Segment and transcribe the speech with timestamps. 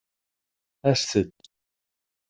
[0.89, 1.37] Aset-d!